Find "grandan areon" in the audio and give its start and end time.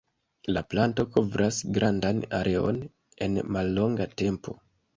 1.75-2.81